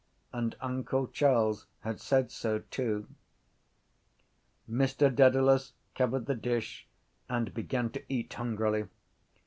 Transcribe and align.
And 0.33 0.55
uncle 0.61 1.05
Charles 1.05 1.67
had 1.81 1.99
said 2.01 2.31
so 2.31 2.63
too. 2.71 3.05
Mr 4.67 5.15
Dedalus 5.15 5.73
covered 5.93 6.25
the 6.25 6.33
dish 6.33 6.87
and 7.29 7.53
began 7.53 7.91
to 7.91 8.03
eat 8.09 8.33
hungrily. 8.33 8.87